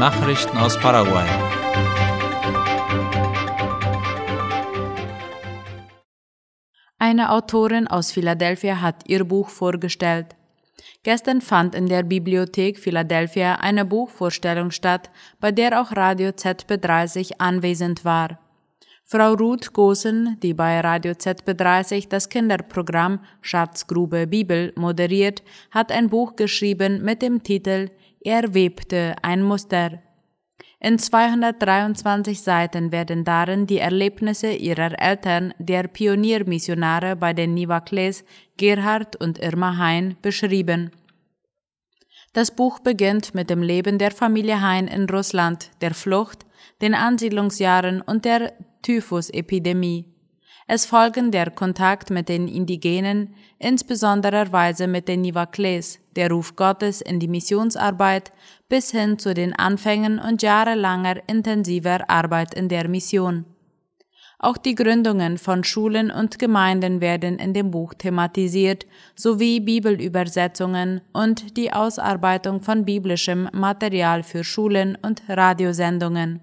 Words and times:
Nachrichten 0.00 0.56
aus 0.56 0.78
Paraguay. 0.78 1.28
Eine 6.98 7.30
Autorin 7.30 7.86
aus 7.86 8.10
Philadelphia 8.10 8.80
hat 8.80 9.02
ihr 9.08 9.24
Buch 9.24 9.50
vorgestellt. 9.50 10.28
Gestern 11.02 11.42
fand 11.42 11.74
in 11.74 11.86
der 11.86 12.02
Bibliothek 12.02 12.78
Philadelphia 12.78 13.56
eine 13.56 13.84
Buchvorstellung 13.84 14.70
statt, 14.70 15.10
bei 15.38 15.52
der 15.52 15.78
auch 15.78 15.94
Radio 15.94 16.30
ZB30 16.30 17.32
anwesend 17.36 18.02
war. 18.02 18.38
Frau 19.04 19.34
Ruth 19.34 19.74
Gosen, 19.74 20.38
die 20.42 20.54
bei 20.54 20.80
Radio 20.80 21.12
ZB30 21.12 22.08
das 22.08 22.30
Kinderprogramm 22.30 23.20
Schatzgrube 23.42 24.26
Bibel 24.26 24.72
moderiert, 24.76 25.42
hat 25.70 25.92
ein 25.92 26.08
Buch 26.08 26.36
geschrieben 26.36 27.02
mit 27.02 27.20
dem 27.20 27.42
Titel 27.42 27.90
Er 28.22 28.52
webte 28.52 29.16
ein 29.22 29.42
Muster. 29.42 30.02
In 30.78 30.98
223 30.98 32.42
Seiten 32.42 32.92
werden 32.92 33.24
darin 33.24 33.66
die 33.66 33.78
Erlebnisse 33.78 34.52
ihrer 34.52 35.00
Eltern, 35.00 35.54
der 35.58 35.88
Pioniermissionare 35.88 37.16
bei 37.16 37.32
den 37.32 37.54
Nivakles, 37.54 38.24
Gerhard 38.58 39.16
und 39.16 39.38
Irma 39.38 39.78
Hein, 39.78 40.16
beschrieben. 40.20 40.90
Das 42.34 42.50
Buch 42.50 42.78
beginnt 42.80 43.34
mit 43.34 43.48
dem 43.48 43.62
Leben 43.62 43.96
der 43.96 44.10
Familie 44.10 44.60
Hein 44.60 44.86
in 44.86 45.08
Russland, 45.08 45.70
der 45.80 45.94
Flucht, 45.94 46.44
den 46.82 46.94
Ansiedlungsjahren 46.94 48.02
und 48.02 48.26
der 48.26 48.52
Typhusepidemie. 48.82 50.14
Es 50.66 50.84
folgen 50.84 51.30
der 51.30 51.50
Kontakt 51.50 52.10
mit 52.10 52.28
den 52.28 52.48
Indigenen, 52.48 53.34
insbesondere 53.58 54.46
mit 54.86 55.08
den 55.08 55.22
Nivakles, 55.22 55.99
der 56.16 56.30
Ruf 56.30 56.56
Gottes 56.56 57.00
in 57.00 57.20
die 57.20 57.28
Missionsarbeit 57.28 58.32
bis 58.68 58.90
hin 58.90 59.18
zu 59.18 59.34
den 59.34 59.54
Anfängen 59.54 60.18
und 60.18 60.42
jahrelanger 60.42 61.16
intensiver 61.28 62.08
Arbeit 62.08 62.54
in 62.54 62.68
der 62.68 62.88
Mission. 62.88 63.44
Auch 64.42 64.56
die 64.56 64.74
Gründungen 64.74 65.36
von 65.36 65.64
Schulen 65.64 66.10
und 66.10 66.38
Gemeinden 66.38 67.02
werden 67.02 67.38
in 67.38 67.52
dem 67.52 67.70
Buch 67.70 67.92
thematisiert, 67.92 68.86
sowie 69.14 69.60
Bibelübersetzungen 69.60 71.02
und 71.12 71.58
die 71.58 71.74
Ausarbeitung 71.74 72.62
von 72.62 72.86
biblischem 72.86 73.50
Material 73.52 74.22
für 74.22 74.42
Schulen 74.42 74.96
und 75.02 75.22
Radiosendungen. 75.28 76.40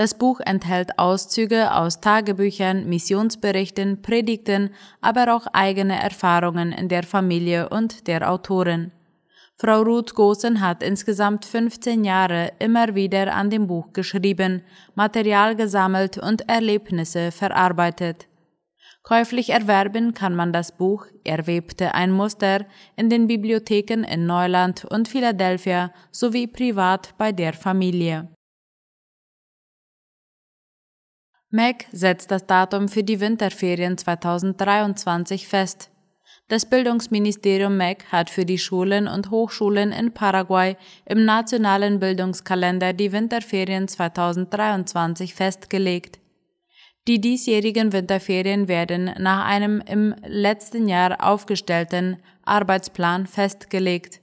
Das 0.00 0.14
Buch 0.14 0.40
enthält 0.40 0.98
Auszüge 0.98 1.74
aus 1.74 2.00
Tagebüchern, 2.00 2.88
Missionsberichten, 2.88 4.00
Predigten, 4.00 4.70
aber 5.02 5.36
auch 5.36 5.46
eigene 5.52 6.02
Erfahrungen 6.02 6.72
in 6.72 6.88
der 6.88 7.02
Familie 7.02 7.68
und 7.68 8.06
der 8.06 8.30
Autorin. 8.30 8.92
Frau 9.58 9.82
Ruth 9.82 10.14
Gosen 10.14 10.62
hat 10.62 10.82
insgesamt 10.82 11.44
15 11.44 12.02
Jahre 12.02 12.52
immer 12.60 12.94
wieder 12.94 13.34
an 13.34 13.50
dem 13.50 13.66
Buch 13.66 13.92
geschrieben, 13.92 14.62
Material 14.94 15.54
gesammelt 15.54 16.16
und 16.16 16.48
Erlebnisse 16.48 17.30
verarbeitet. 17.30 18.26
Käuflich 19.02 19.50
erwerben 19.50 20.14
kann 20.14 20.34
man 20.34 20.54
das 20.54 20.72
Buch 20.72 21.08
Erwebte 21.24 21.94
ein 21.94 22.10
Muster 22.10 22.64
in 22.96 23.10
den 23.10 23.26
Bibliotheken 23.26 24.04
in 24.04 24.24
Neuland 24.24 24.86
und 24.86 25.08
Philadelphia 25.08 25.92
sowie 26.10 26.46
privat 26.46 27.12
bei 27.18 27.32
der 27.32 27.52
Familie. 27.52 28.30
MEC 31.52 31.86
setzt 31.90 32.30
das 32.30 32.46
Datum 32.46 32.88
für 32.88 33.02
die 33.02 33.18
Winterferien 33.18 33.98
2023 33.98 35.48
fest. 35.48 35.90
Das 36.46 36.64
Bildungsministerium 36.64 37.76
MEC 37.76 38.04
hat 38.12 38.30
für 38.30 38.44
die 38.44 38.58
Schulen 38.58 39.08
und 39.08 39.32
Hochschulen 39.32 39.90
in 39.90 40.12
Paraguay 40.12 40.76
im 41.06 41.24
nationalen 41.24 41.98
Bildungskalender 41.98 42.92
die 42.92 43.10
Winterferien 43.10 43.88
2023 43.88 45.34
festgelegt. 45.34 46.20
Die 47.08 47.20
diesjährigen 47.20 47.92
Winterferien 47.92 48.68
werden 48.68 49.10
nach 49.18 49.44
einem 49.44 49.80
im 49.80 50.14
letzten 50.24 50.88
Jahr 50.88 51.16
aufgestellten 51.20 52.18
Arbeitsplan 52.44 53.26
festgelegt. 53.26 54.20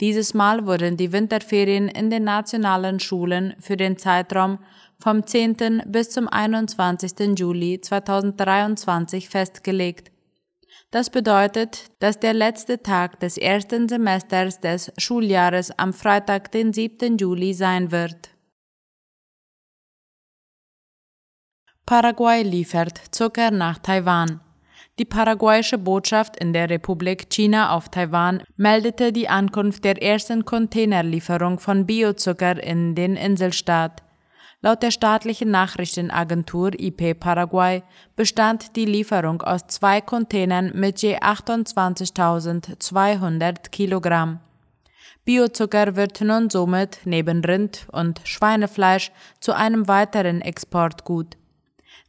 Dieses 0.00 0.32
Mal 0.32 0.64
wurden 0.64 0.96
die 0.96 1.10
Winterferien 1.10 1.88
in 1.88 2.08
den 2.08 2.22
nationalen 2.22 3.00
Schulen 3.00 3.54
für 3.58 3.76
den 3.76 3.98
Zeitraum 3.98 4.60
vom 5.00 5.26
10. 5.26 5.82
bis 5.86 6.10
zum 6.10 6.28
21. 6.28 7.38
Juli 7.38 7.80
2023 7.80 9.28
festgelegt. 9.28 10.10
Das 10.90 11.10
bedeutet, 11.10 11.90
dass 12.00 12.18
der 12.18 12.32
letzte 12.32 12.82
Tag 12.82 13.20
des 13.20 13.36
ersten 13.36 13.88
Semesters 13.88 14.60
des 14.60 14.90
Schuljahres 14.96 15.70
am 15.78 15.92
Freitag, 15.92 16.50
den 16.50 16.72
7. 16.72 17.18
Juli 17.18 17.52
sein 17.52 17.92
wird. 17.92 18.30
Paraguay 21.84 22.42
liefert 22.42 22.98
Zucker 23.10 23.50
nach 23.50 23.78
Taiwan. 23.78 24.40
Die 24.98 25.04
paraguayische 25.04 25.78
Botschaft 25.78 26.36
in 26.36 26.52
der 26.52 26.68
Republik 26.68 27.30
China 27.30 27.70
auf 27.70 27.88
Taiwan 27.88 28.42
meldete 28.56 29.12
die 29.12 29.28
Ankunft 29.28 29.84
der 29.84 30.02
ersten 30.02 30.44
Containerlieferung 30.44 31.60
von 31.60 31.86
Biozucker 31.86 32.62
in 32.62 32.94
den 32.94 33.14
Inselstaat. 33.14 34.02
Laut 34.60 34.82
der 34.82 34.90
staatlichen 34.90 35.52
Nachrichtenagentur 35.52 36.72
IP 36.80 37.20
Paraguay 37.20 37.84
bestand 38.16 38.74
die 38.74 38.86
Lieferung 38.86 39.40
aus 39.42 39.68
zwei 39.68 40.00
Containern 40.00 40.72
mit 40.74 41.00
je 41.00 41.18
28.200 41.18 43.70
Kilogramm. 43.70 44.40
Biozucker 45.24 45.94
wird 45.94 46.20
nun 46.22 46.50
somit 46.50 46.98
neben 47.04 47.44
Rind- 47.44 47.86
und 47.92 48.20
Schweinefleisch 48.24 49.12
zu 49.38 49.54
einem 49.54 49.86
weiteren 49.86 50.40
Exportgut. 50.40 51.36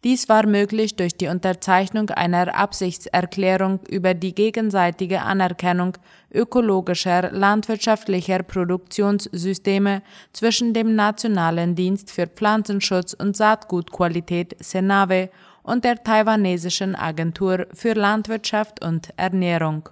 Dies 0.06 0.30
war 0.30 0.46
möglich 0.46 0.96
durch 0.96 1.18
die 1.18 1.28
Unterzeichnung 1.28 2.10
einer 2.10 2.56
Absichtserklärung 2.56 3.82
über 3.90 4.14
die 4.14 4.34
gegenseitige 4.34 5.22
Anerkennung 5.22 5.98
ökologischer 6.34 7.32
landwirtschaftlicher 7.32 8.44
Produktionssysteme 8.44 10.02
zwischen 10.32 10.74
dem 10.74 10.96
Nationalen 10.96 11.76
Dienst 11.76 12.12
für 12.12 12.28
Pflanzenschutz 12.28 13.14
und 13.14 13.36
Saatgutqualität 13.36 14.56
Senave 14.64 15.32
und 15.64 15.84
der 15.84 16.02
taiwanesischen 16.02 16.96
Agentur 16.96 17.68
für 17.74 17.92
Landwirtschaft 17.92 18.81
und 18.81 19.10
Ernährung 19.18 19.90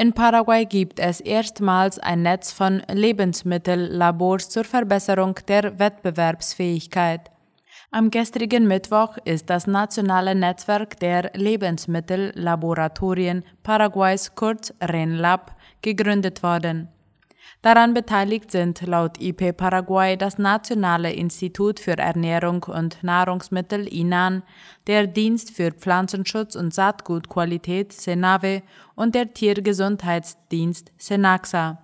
In 0.00 0.12
Paraguay 0.14 0.64
gibt 0.64 0.98
es 0.98 1.20
erstmals 1.20 1.98
ein 1.98 2.22
Netz 2.22 2.52
von 2.52 2.82
Lebensmittellabors 2.90 4.48
zur 4.48 4.64
Verbesserung 4.64 5.34
der 5.46 5.78
Wettbewerbsfähigkeit. 5.78 7.30
Am 7.90 8.10
gestrigen 8.10 8.66
Mittwoch 8.66 9.18
ist 9.26 9.50
das 9.50 9.66
nationale 9.66 10.34
Netzwerk 10.34 10.98
der 11.00 11.30
Lebensmittellaboratorien 11.34 13.44
Paraguays 13.62 14.34
kurz 14.34 14.72
RENLAB 14.80 15.54
gegründet 15.82 16.42
worden. 16.42 16.88
Daran 17.62 17.92
beteiligt 17.92 18.50
sind 18.50 18.80
laut 18.86 19.20
IP 19.20 19.56
Paraguay 19.56 20.16
das 20.16 20.38
Nationale 20.38 21.12
Institut 21.12 21.78
für 21.78 21.98
Ernährung 21.98 22.64
und 22.64 23.02
Nahrungsmittel 23.02 23.86
INAN, 23.86 24.42
der 24.86 25.06
Dienst 25.06 25.50
für 25.50 25.70
Pflanzenschutz 25.72 26.56
und 26.56 26.72
Saatgutqualität 26.72 27.92
SENAVE 27.92 28.62
und 28.94 29.14
der 29.14 29.34
Tiergesundheitsdienst 29.34 30.90
SENAXA. 30.96 31.78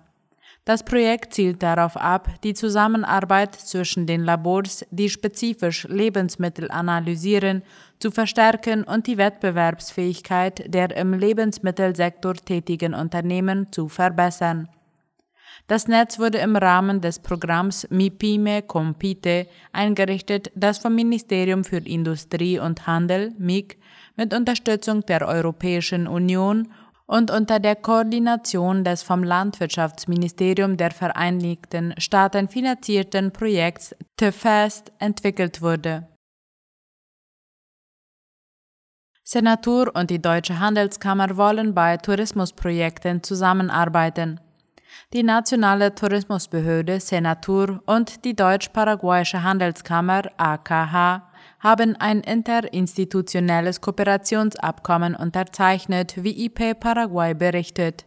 Das 0.67 0.83
Projekt 0.83 1.33
zielt 1.33 1.63
darauf 1.63 1.95
ab, 1.95 2.27
die 2.43 2.53
Zusammenarbeit 2.53 3.55
zwischen 3.55 4.05
den 4.05 4.25
Labors, 4.25 4.85
die 4.91 5.09
spezifisch 5.09 5.87
Lebensmittel 5.87 6.69
analysieren, 6.69 7.63
zu 7.99 8.11
verstärken 8.11 8.83
und 8.83 9.07
die 9.07 9.17
Wettbewerbsfähigkeit 9.17 10.65
der 10.73 10.93
im 10.97 11.13
Lebensmittelsektor 11.13 12.33
tätigen 12.33 12.93
Unternehmen 12.93 13.71
zu 13.71 13.87
verbessern. 13.87 14.67
Das 15.67 15.89
Netz 15.89 16.17
wurde 16.17 16.37
im 16.37 16.55
Rahmen 16.55 17.01
des 17.01 17.19
Programms 17.19 17.87
MIPIME 17.89 18.61
Compite 18.61 19.47
eingerichtet, 19.73 20.49
das 20.55 20.77
vom 20.77 20.95
Ministerium 20.95 21.65
für 21.65 21.79
Industrie 21.79 22.57
und 22.57 22.87
Handel 22.87 23.33
MIG 23.37 23.77
mit 24.15 24.33
Unterstützung 24.33 25.05
der 25.05 25.27
Europäischen 25.27 26.07
Union 26.07 26.71
und 27.05 27.31
unter 27.31 27.59
der 27.59 27.75
Koordination 27.75 28.85
des 28.85 29.03
vom 29.03 29.23
Landwirtschaftsministerium 29.23 30.77
der 30.77 30.91
Vereinigten 30.91 31.93
Staaten 31.97 32.47
finanzierten 32.47 33.31
Projekts 33.31 33.93
TFAST 34.15 34.93
entwickelt 34.99 35.61
wurde. 35.61 36.07
Senatur 39.25 39.93
und 39.93 40.09
die 40.09 40.21
Deutsche 40.21 40.59
Handelskammer 40.59 41.35
wollen 41.35 41.73
bei 41.73 41.97
Tourismusprojekten 41.97 43.21
zusammenarbeiten. 43.23 44.39
Die 45.13 45.23
Nationale 45.23 45.95
Tourismusbehörde 45.95 46.99
Senatur 46.99 47.81
und 47.85 48.25
die 48.25 48.35
Deutsch-Paraguayische 48.35 49.43
Handelskammer 49.43 50.23
AKH 50.37 51.23
haben 51.59 51.95
ein 51.95 52.21
interinstitutionelles 52.21 53.81
Kooperationsabkommen 53.81 55.15
unterzeichnet, 55.15 56.23
wie 56.23 56.45
IP 56.45 56.79
Paraguay 56.79 57.33
berichtet. 57.33 58.05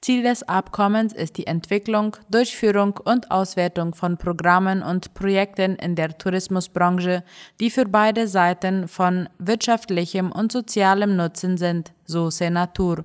Ziel 0.00 0.22
des 0.22 0.42
Abkommens 0.44 1.12
ist 1.12 1.38
die 1.38 1.46
Entwicklung, 1.46 2.16
Durchführung 2.30 2.98
und 3.04 3.30
Auswertung 3.30 3.94
von 3.94 4.16
Programmen 4.16 4.82
und 4.82 5.14
Projekten 5.14 5.74
in 5.76 5.96
der 5.96 6.16
Tourismusbranche, 6.16 7.24
die 7.58 7.70
für 7.70 7.84
beide 7.84 8.28
Seiten 8.28 8.86
von 8.86 9.28
wirtschaftlichem 9.38 10.30
und 10.30 10.52
sozialem 10.52 11.16
Nutzen 11.16 11.56
sind, 11.56 11.92
so 12.04 12.30
Senatur. 12.30 13.04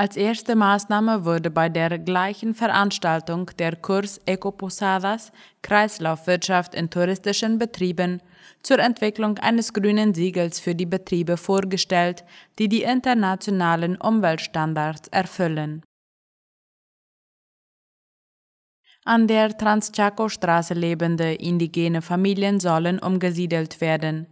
Als 0.00 0.16
erste 0.16 0.56
Maßnahme 0.56 1.26
wurde 1.26 1.50
bei 1.50 1.68
der 1.68 1.98
gleichen 1.98 2.54
Veranstaltung 2.54 3.50
der 3.58 3.76
Kurs 3.76 4.18
Ecoposadas 4.24 5.30
Kreislaufwirtschaft 5.60 6.74
in 6.74 6.88
touristischen 6.88 7.58
Betrieben 7.58 8.22
zur 8.62 8.78
Entwicklung 8.78 9.36
eines 9.36 9.74
grünen 9.74 10.14
Siegels 10.14 10.58
für 10.58 10.74
die 10.74 10.86
Betriebe 10.86 11.36
vorgestellt, 11.36 12.24
die 12.58 12.70
die 12.70 12.82
internationalen 12.82 13.96
Umweltstandards 13.96 15.08
erfüllen. 15.08 15.82
An 19.04 19.26
der 19.26 19.54
Transchaco-Straße 19.58 20.72
lebende 20.72 21.34
indigene 21.34 22.00
Familien 22.00 22.58
sollen 22.58 23.00
umgesiedelt 23.00 23.82
werden. 23.82 24.28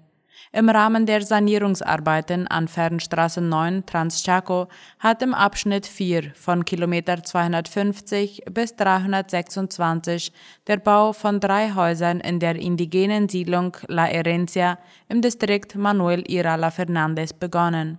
Im 0.51 0.71
Rahmen 0.71 1.05
der 1.05 1.21
Sanierungsarbeiten 1.21 2.47
an 2.47 2.69
Fernstraße 2.69 3.43
9 3.43 3.85
Transchaco 3.85 4.69
hat 4.99 5.23
im 5.23 5.35
Abschnitt 5.35 5.87
4 5.87 6.33
von 6.35 6.65
Kilometer 6.65 7.23
250 7.23 8.45
bis 8.51 8.75
326 8.77 10.33
der 10.67 10.79
Bau 10.79 11.13
von 11.13 11.39
drei 11.41 11.75
Häusern 11.75 12.21
in 12.21 12.41
der 12.41 12.57
indigenen 12.57 13.29
Siedlung 13.29 13.77
La 13.89 14.05
Herencia 14.05 14.79
im 15.09 15.21
Distrikt 15.21 15.75
Manuel 15.75 16.25
Irala 16.31 16.71
Fernandez 16.71 17.35
begonnen. 17.35 17.99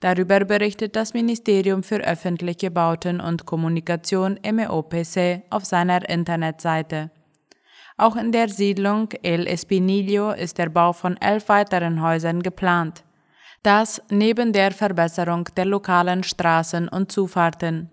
Darüber 0.00 0.40
berichtet 0.40 0.96
das 0.96 1.14
Ministerium 1.14 1.84
für 1.84 2.00
öffentliche 2.00 2.70
Bauten 2.70 3.20
und 3.20 3.46
Kommunikation 3.46 4.38
MEOPC 4.42 5.44
auf 5.50 5.64
seiner 5.64 6.08
Internetseite. 6.08 7.10
Auch 7.98 8.16
in 8.16 8.30
der 8.30 8.50
Siedlung 8.50 9.08
El 9.22 9.46
Espinillo 9.46 10.32
ist 10.32 10.58
der 10.58 10.68
Bau 10.68 10.92
von 10.92 11.16
elf 11.16 11.48
weiteren 11.48 12.02
Häusern 12.02 12.42
geplant. 12.42 13.04
Das 13.62 14.02
neben 14.10 14.52
der 14.52 14.72
Verbesserung 14.72 15.48
der 15.56 15.64
lokalen 15.64 16.22
Straßen 16.22 16.88
und 16.88 17.10
Zufahrten. 17.10 17.90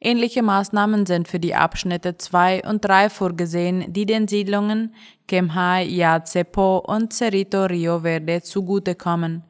Ähnliche 0.00 0.42
Maßnahmen 0.42 1.06
sind 1.06 1.26
für 1.26 1.40
die 1.40 1.54
Abschnitte 1.54 2.16
2 2.16 2.62
und 2.68 2.84
3 2.84 3.10
vorgesehen, 3.10 3.92
die 3.92 4.06
den 4.06 4.28
Siedlungen 4.28 4.94
Kemhay, 5.26 5.88
Yacepo 5.88 6.78
und 6.78 7.12
Cerrito 7.12 7.64
Rio 7.64 8.00
Verde 8.00 8.42
zugutekommen. 8.42 9.42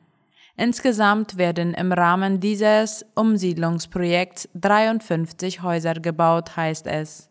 Insgesamt 0.57 1.37
werden 1.37 1.75
im 1.75 1.93
Rahmen 1.93 2.41
dieses 2.41 3.05
Umsiedlungsprojekts 3.15 4.49
53 4.55 5.63
Häuser 5.63 5.95
gebaut, 5.95 6.57
heißt 6.57 6.87
es. 6.87 7.29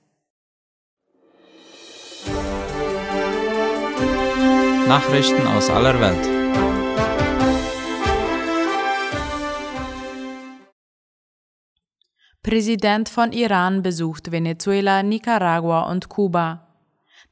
Nachrichten 4.87 5.45
aus 5.47 5.69
aller 5.69 5.99
Welt. 5.99 6.25
Präsident 12.41 13.09
von 13.09 13.33
Iran 13.33 13.81
besucht 13.83 14.31
Venezuela, 14.31 15.03
Nicaragua 15.03 15.91
und 15.91 16.07
Kuba. 16.07 16.67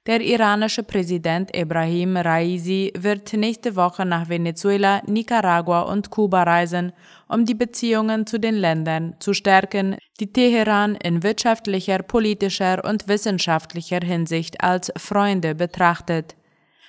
Der 0.06 0.19
iranische 0.19 0.84
Präsident 0.84 1.56
Ibrahim 1.56 2.18
Raisi 2.18 2.92
wird 2.98 3.31
nächste 3.31 3.78
Woche 3.78 4.06
nach 4.06 4.28
Venezuela, 4.28 5.02
Nicaragua 5.07 5.84
und 5.84 6.10
Kuba 6.10 6.44
reisen, 6.44 6.92
um 7.30 7.46
die 7.46 7.56
Beziehungen 7.56 8.28
zu 8.28 8.38
den 8.38 8.56
Ländern 8.56 9.16
zu 9.19 9.34
stärken, 9.34 9.96
die 10.19 10.34
Teheran 10.34 10.96
in 10.96 11.24
wirtschaftlicher, 11.24 12.00
politischer 12.00 12.84
und 12.84 13.07
wissenschaftlicher 13.07 14.02
Hinsicht 14.04 14.62
als 14.62 14.92
Freunde 14.98 15.56
betrachtet. 15.56 16.36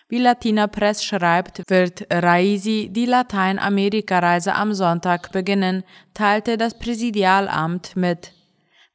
Wie 0.08 0.18
Latina 0.18 0.68
Press 0.68 1.02
schreibt, 1.02 1.62
wird 1.68 2.06
Raisi 2.12 2.90
die 2.92 3.06
Lateinamerika-Reise 3.06 4.54
am 4.54 4.72
Sonntag 4.72 5.32
beginnen, 5.32 5.82
teilte 6.14 6.56
das 6.56 6.78
Präsidialamt 6.78 7.96
mit. 7.96 8.32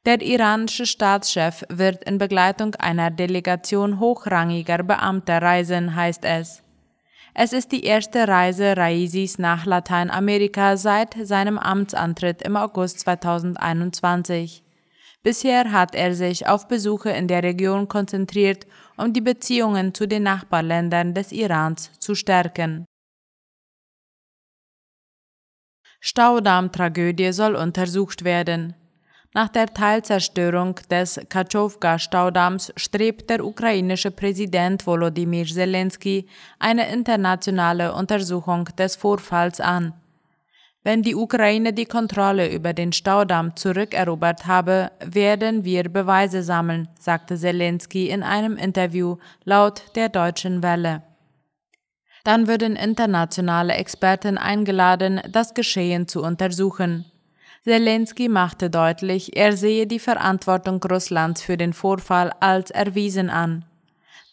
Der 0.06 0.22
iranische 0.22 0.86
Staatschef 0.86 1.64
wird 1.68 2.02
in 2.04 2.16
Begleitung 2.16 2.74
einer 2.76 3.10
Delegation 3.10 4.00
hochrangiger 4.00 4.82
Beamter 4.82 5.42
reisen, 5.42 5.94
heißt 5.94 6.24
es. 6.24 6.62
Es 7.34 7.52
ist 7.52 7.72
die 7.72 7.84
erste 7.84 8.26
Reise 8.26 8.74
Raisis 8.78 9.38
nach 9.38 9.66
Lateinamerika 9.66 10.78
seit 10.78 11.14
seinem 11.22 11.58
Amtsantritt 11.58 12.40
im 12.40 12.56
August 12.56 13.00
2021. 13.00 14.64
Bisher 15.22 15.72
hat 15.72 15.94
er 15.94 16.14
sich 16.14 16.48
auf 16.48 16.68
Besuche 16.68 17.10
in 17.10 17.28
der 17.28 17.42
Region 17.42 17.86
konzentriert 17.86 18.66
um 18.96 19.12
die 19.12 19.20
Beziehungen 19.20 19.94
zu 19.94 20.06
den 20.06 20.24
Nachbarländern 20.24 21.14
des 21.14 21.32
Irans 21.32 21.90
zu 21.98 22.14
stärken. 22.14 22.84
Staudamm-Tragödie 26.00 27.32
soll 27.32 27.54
untersucht 27.54 28.24
werden. 28.24 28.74
Nach 29.34 29.48
der 29.48 29.72
Teilzerstörung 29.72 30.74
des 30.90 31.18
Kachowka-Staudamms 31.28 32.72
strebt 32.76 33.30
der 33.30 33.44
ukrainische 33.44 34.10
Präsident 34.10 34.86
Volodymyr 34.86 35.46
Zelensky 35.46 36.28
eine 36.58 36.92
internationale 36.92 37.94
Untersuchung 37.94 38.66
des 38.76 38.96
Vorfalls 38.96 39.60
an. 39.60 39.94
Wenn 40.84 41.02
die 41.02 41.14
Ukraine 41.14 41.72
die 41.72 41.84
Kontrolle 41.84 42.52
über 42.52 42.72
den 42.72 42.92
Staudamm 42.92 43.54
zurückerobert 43.54 44.46
habe, 44.46 44.90
werden 45.04 45.64
wir 45.64 45.84
Beweise 45.88 46.42
sammeln, 46.42 46.88
sagte 46.98 47.36
Zelensky 47.36 48.08
in 48.08 48.24
einem 48.24 48.56
Interview 48.56 49.18
laut 49.44 49.82
der 49.94 50.08
Deutschen 50.08 50.62
Welle. 50.62 51.02
Dann 52.24 52.48
würden 52.48 52.74
internationale 52.74 53.74
Experten 53.74 54.38
eingeladen, 54.38 55.20
das 55.30 55.54
Geschehen 55.54 56.08
zu 56.08 56.22
untersuchen. 56.22 57.04
Zelensky 57.62 58.28
machte 58.28 58.68
deutlich, 58.68 59.36
er 59.36 59.56
sehe 59.56 59.86
die 59.86 60.00
Verantwortung 60.00 60.82
Russlands 60.82 61.42
für 61.42 61.56
den 61.56 61.72
Vorfall 61.72 62.32
als 62.40 62.72
erwiesen 62.72 63.30
an. 63.30 63.64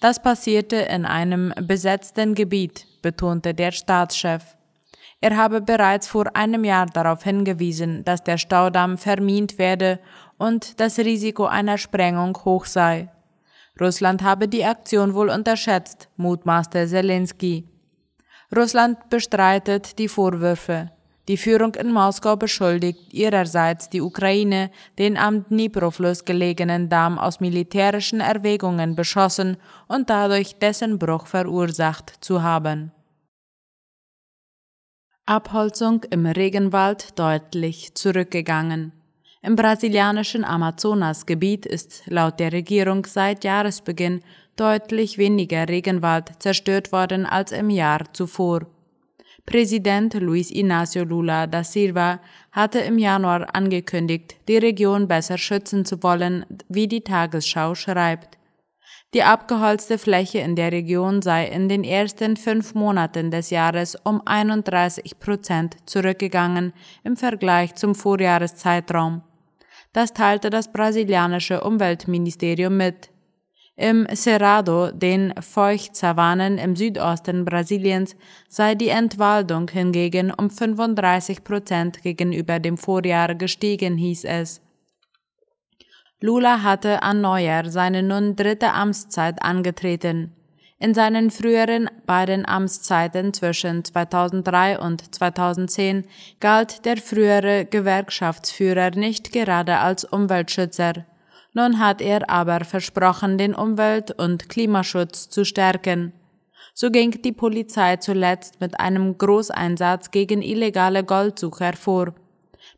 Das 0.02 0.20
passierte 0.20 0.78
in 0.78 1.06
einem 1.06 1.54
besetzten 1.62 2.34
Gebiet, 2.34 2.88
betonte 3.04 3.54
der 3.54 3.72
Staatschef. 3.72 4.56
Er 5.22 5.36
habe 5.36 5.62
bereits 5.62 6.08
vor 6.08 6.36
einem 6.36 6.64
Jahr 6.64 6.86
darauf 6.86 7.24
hingewiesen, 7.24 8.06
dass 8.06 8.24
der 8.24 8.38
Staudamm 8.38 8.98
vermint 8.98 9.58
werde 9.58 10.00
und 10.38 10.80
das 10.80 10.98
Risiko 10.98 11.46
einer 11.46 11.78
Sprengung 11.78 12.38
hoch 12.46 12.66
sei. 12.66 13.10
Russland 13.80 14.24
habe 14.24 14.48
die 14.48 14.64
Aktion 14.64 15.14
wohl 15.14 15.30
unterschätzt, 15.30 16.10
mutmaßte 16.16 16.88
Zelensky. 16.88 17.66
Russland 18.56 19.10
bestreitet 19.10 20.00
die 20.00 20.08
Vorwürfe. 20.08 20.92
Die 21.28 21.38
Führung 21.38 21.76
in 21.76 21.92
Moskau 21.92 22.36
beschuldigt 22.36 23.14
ihrerseits 23.14 23.90
die 23.90 24.02
Ukraine, 24.02 24.72
den 24.98 25.16
am 25.16 25.44
Dnipro-Fluss 25.44 26.26
gelegenen 26.26 26.90
Damm 26.90 27.20
aus 27.20 27.40
militärischen 27.40 28.20
Erwägungen 28.20 28.96
beschossen 28.96 29.58
und 29.88 30.10
dadurch 30.10 30.58
dessen 30.58 30.98
Bruch 30.98 31.28
verursacht 31.28 32.16
zu 32.22 32.42
haben. 32.42 32.92
Abholzung 35.30 36.04
im 36.10 36.26
Regenwald 36.26 37.20
deutlich 37.20 37.94
zurückgegangen. 37.94 38.94
Im 39.44 39.56
brasilianischen 39.56 40.44
Amazonasgebiet 40.44 41.68
ist 41.68 42.02
laut 42.08 42.40
der 42.40 42.52
Regierung 42.52 43.06
seit 43.06 43.44
Jahresbeginn 43.44 44.22
deutlich 44.56 45.20
weniger 45.20 45.70
Regenwald 45.70 46.32
zerstört 46.42 46.92
worden 46.92 47.28
als 47.28 47.52
im 47.52 47.70
Jahr 47.70 48.12
zuvor. 48.12 48.62
Präsident 49.46 50.16
Luis 50.16 50.50
Inácio 50.50 51.04
Lula 51.04 51.46
da 51.46 51.64
Silva 51.64 52.22
hatte 52.52 52.80
im 52.80 52.98
Januar 52.98 53.54
angekündigt, 53.54 54.36
die 54.48 54.58
Region 54.58 55.08
besser 55.08 55.38
schützen 55.38 55.86
zu 55.86 56.02
wollen, 56.02 56.44
wie 56.70 56.88
die 56.88 57.02
Tagesschau 57.02 57.76
schreibt. 57.76 58.39
Die 59.14 59.24
abgeholzte 59.24 59.98
Fläche 59.98 60.40
in 60.40 60.56
der 60.56 60.72
Region 60.72 61.22
sei 61.22 61.48
in 61.48 61.68
den 61.68 61.84
ersten 61.84 62.38
fünf 62.38 62.76
Monaten 62.76 63.32
des 63.32 63.50
Jahres 63.50 63.96
um 64.04 64.22
31 64.26 65.20
Prozent 65.20 65.78
zurückgegangen 65.86 66.74
im 67.04 67.18
Vergleich 67.18 67.74
zum 67.74 67.96
Vorjahreszeitraum. 67.96 69.24
Das 69.94 70.14
teilte 70.14 70.52
das 70.52 70.72
brasilianische 70.72 71.62
Umweltministerium 71.62 72.78
mit. 72.78 73.10
Im 73.76 74.08
Cerrado, 74.14 74.92
den 74.92 75.34
Feuchtsavannen 75.40 76.58
im 76.58 76.76
Südosten 76.76 77.46
Brasiliens, 77.46 78.16
sei 78.50 78.76
die 78.76 78.90
Entwaldung 78.90 79.70
hingegen 79.70 80.32
um 80.32 80.50
35 80.50 81.44
Prozent 81.44 82.04
gegenüber 82.04 82.60
dem 82.60 82.78
Vorjahr 82.78 83.34
gestiegen, 83.36 83.98
hieß 83.98 84.26
es. 84.26 84.62
Lula 86.22 86.64
hatte 86.64 87.02
an 87.02 87.22
Neujahr 87.22 87.70
seine 87.70 88.04
nun 88.04 88.36
dritte 88.36 88.74
Amtszeit 88.74 89.42
angetreten. 89.42 90.34
In 90.78 90.94
seinen 90.94 91.32
früheren 91.32 91.90
beiden 92.06 92.46
Amtszeiten 92.46 93.34
zwischen 93.34 93.86
2003 93.86 94.80
und 94.80 95.16
2010 95.16 96.06
galt 96.42 96.86
der 96.86 96.98
frühere 96.98 97.66
Gewerkschaftsführer 97.66 98.92
nicht 98.92 99.32
gerade 99.32 99.78
als 99.78 100.04
Umweltschützer. 100.04 101.06
Nun 101.54 101.80
hat 101.80 102.02
er 102.02 102.30
aber 102.30 102.66
versprochen, 102.66 103.38
den 103.38 103.56
Umwelt- 103.56 104.12
und 104.12 104.50
Klimaschutz 104.50 105.30
zu 105.30 105.46
stärken. 105.46 106.12
So 106.74 106.92
ging 106.92 107.22
die 107.22 107.34
Polizei 107.34 107.96
zuletzt 107.96 108.60
mit 108.60 108.80
einem 108.80 109.18
Großeinsatz 109.18 110.12
gegen 110.12 110.42
illegale 110.42 111.04
Goldsucher 111.04 111.74
vor. 111.74 112.14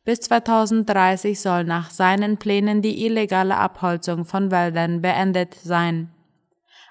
Bis 0.04 0.20
2030 0.22 1.40
soll 1.40 1.64
nach 1.64 1.90
seinen 1.90 2.38
Plänen 2.38 2.82
die 2.82 3.06
illegale 3.06 3.58
Abholzung 3.58 4.26
von 4.26 4.52
Wäldern 4.52 5.02
beendet 5.02 5.54
sein. 5.56 6.12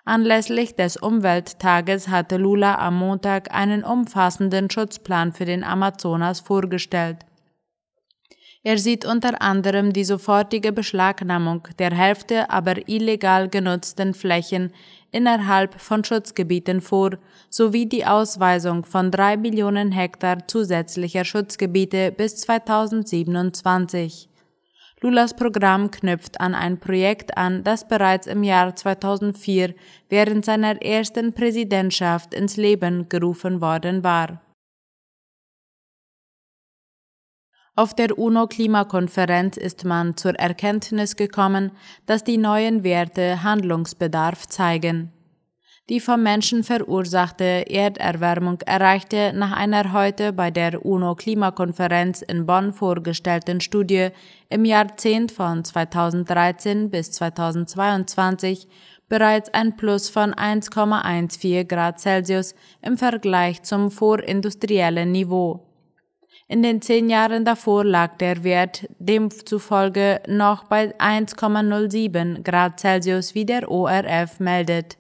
Anlässlich 0.05 0.77
des 0.77 0.97
Umwelttages 0.97 2.09
hatte 2.09 2.37
Lula 2.37 2.79
am 2.79 2.97
Montag 2.97 3.55
einen 3.55 3.85
umfassenden 3.85 4.71
Schutzplan 4.71 5.33
für 5.33 5.45
den 5.45 5.63
Amazonas 5.63 6.41
vorgestellt. 6.41 7.19
Er 8.63 8.77
sieht 8.77 9.07
unter 9.07 9.41
anderem 9.41 9.95
die 9.95 10.05
sofortige 10.05 10.71
Beschlagnahmung 10.71 11.67
der 11.79 11.93
Hälfte 11.95 12.51
aber 12.51 12.89
illegal 12.89 13.49
genutzten 13.49 14.13
Flächen 14.13 14.75
innerhalb 15.13 15.81
von 15.81 16.05
Schutzgebieten 16.05 16.83
vor, 16.83 17.13
sowie 17.49 17.87
die 17.87 18.05
Ausweisung 18.05 18.85
von 18.85 19.11
drei 19.11 19.39
Millionen 19.39 19.93
Hektar 19.93 20.47
zusätzlicher 20.47 21.25
Schutzgebiete 21.25 22.13
bis 22.13 22.37
2027. 22.37 24.29
Lulas 25.01 25.35
Programm 25.35 25.91
knüpft 25.91 26.39
an 26.43 26.55
ein 26.55 26.79
Projekt 26.79 27.39
an, 27.39 27.65
das 27.65 27.89
bereits 27.89 28.27
im 28.27 28.43
Jahr 28.43 28.77
2004 28.77 29.75
während 30.11 30.45
seiner 30.45 30.83
ersten 30.83 31.33
Präsidentschaft 31.33 32.35
ins 32.35 32.59
Leben 32.59 33.09
gerufen 33.09 33.63
worden 33.63 34.05
war. 34.05 34.43
Auf 37.77 37.95
der 37.95 38.19
UNO-Klimakonferenz 38.19 39.57
ist 39.57 39.85
man 39.85 40.17
zur 40.17 40.35
Erkenntnis 40.35 41.17
gekommen, 41.17 41.71
dass 42.07 42.25
die 42.25 42.37
neuen 42.37 42.85
Werte 42.85 43.43
Handlungsbedarf 43.43 44.47
zeigen. 44.49 45.13
Die 45.89 45.99
vom 45.99 46.23
Menschen 46.23 46.63
verursachte 46.63 47.65
Erderwärmung 47.69 48.61
erreichte 48.61 49.33
nach 49.35 49.51
einer 49.51 49.93
heute 49.93 50.33
bei 50.33 50.53
der 50.53 50.85
UNO-Klimakonferenz 50.87 52.23
in 52.23 52.47
Bonn 52.47 52.73
vorgestellten 52.73 53.61
Studie 53.61 54.11
im 54.51 54.65
Jahrzehnt 54.65 55.33
von 55.33 55.65
2013 55.65 56.91
bis 56.91 57.11
2022 57.11 58.69
bereits 59.09 59.53
ein 59.53 59.77
Plus 59.77 60.09
von 60.09 60.33
1,14 60.33 61.65
Grad 61.65 61.99
Celsius 61.99 62.55
im 62.83 62.97
Vergleich 62.97 63.63
zum 63.63 63.91
vorindustriellen 63.91 65.11
Niveau. 65.11 65.70
In 66.51 66.65
den 66.65 66.83
zehn 66.83 67.09
Jahren 67.09 67.45
davor 67.45 67.85
lag 67.85 68.17
der 68.17 68.43
Wert 68.43 68.89
demzufolge 68.99 70.21
noch 70.27 70.65
bei 70.65 70.93
1,07 70.99 72.43
Grad 72.43 72.81
Celsius, 72.81 73.37
wie 73.37 73.45
der 73.45 73.71
ORF 73.71 74.41
meldet. 74.41 74.99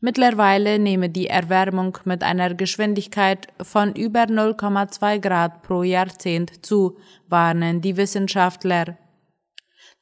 Mittlerweile 0.00 0.78
nehme 0.78 1.10
die 1.10 1.26
Erwärmung 1.26 1.98
mit 2.06 2.22
einer 2.22 2.54
Geschwindigkeit 2.54 3.48
von 3.60 3.94
über 3.94 4.22
0,2 4.22 5.18
Grad 5.18 5.62
pro 5.62 5.82
Jahrzehnt 5.82 6.64
zu, 6.64 6.96
warnen 7.28 7.82
die 7.82 7.98
Wissenschaftler. 7.98 8.96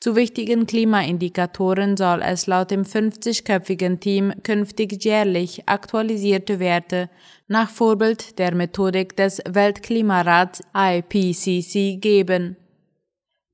Zu 0.03 0.17
wichtigen 0.17 0.65
Klimaindikatoren 0.65 1.95
soll 1.99 2.23
es 2.23 2.47
laut 2.47 2.71
dem 2.71 2.85
50-köpfigen 2.85 4.01
Team 4.01 4.33
künftig 4.43 5.05
jährlich 5.05 5.69
aktualisierte 5.69 6.59
Werte 6.59 7.11
nach 7.49 7.69
Vorbild 7.69 8.39
der 8.39 8.55
Methodik 8.55 9.15
des 9.15 9.43
Weltklimarats 9.47 10.63
IPCC 10.75 12.01
geben. 12.01 12.57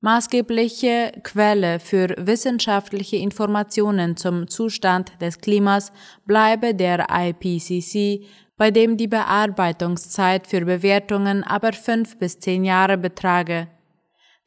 Maßgebliche 0.03 1.15
Quelle 1.25 1.81
für 1.81 2.15
wissenschaftliche 2.17 3.17
Informationen 3.17 4.17
zum 4.17 4.47
Zustand 4.47 5.21
des 5.21 5.41
Klimas 5.41 5.91
bleibe 6.26 6.76
der 6.76 7.09
IPCC, 7.11 8.25
bei 8.57 8.71
dem 8.71 8.97
die 8.97 9.09
Bearbeitungszeit 9.09 10.47
für 10.47 10.65
Bewertungen 10.65 11.43
aber 11.43 11.73
fünf 11.73 12.19
bis 12.19 12.38
zehn 12.38 12.65
Jahre 12.65 12.99
betrage. 12.99 13.67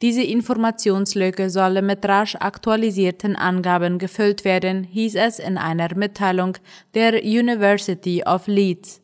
Diese 0.01 0.23
Informationslücke 0.23 1.49
solle 1.49 1.81
mit 1.81 2.05
rasch 2.05 2.35
aktualisierten 2.35 3.35
Angaben 3.35 3.97
gefüllt 3.97 4.45
werden, 4.45 4.85
hieß 4.85 5.15
es 5.15 5.39
in 5.39 5.57
einer 5.57 5.93
Mitteilung 5.93 6.57
der 6.93 7.21
University 7.21 8.23
of 8.25 8.47
Leeds. 8.47 9.01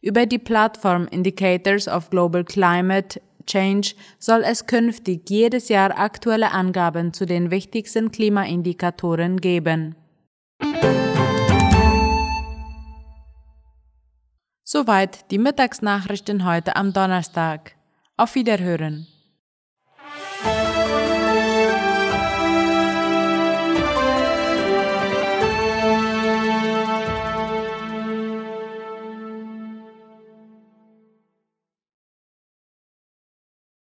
Über 0.00 0.26
die 0.26 0.38
Plattform 0.38 1.06
Indicators 1.08 1.86
of 1.86 2.10
Global 2.10 2.44
Climate 2.44 3.20
Change 3.46 3.94
soll 4.18 4.42
es 4.44 4.66
künftig 4.66 5.30
jedes 5.30 5.68
Jahr 5.68 5.98
aktuelle 5.98 6.50
Angaben 6.50 7.12
zu 7.12 7.24
den 7.24 7.50
wichtigsten 7.50 8.10
Klimaindikatoren 8.10 9.40
geben. 9.40 9.94
Soweit 14.64 15.30
die 15.30 15.38
Mittagsnachrichten 15.38 16.44
heute 16.44 16.76
am 16.76 16.92
Donnerstag. 16.92 17.76
Auf 18.16 18.34
Wiederhören. 18.34 19.06